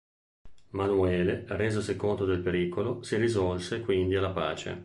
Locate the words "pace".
4.31-4.79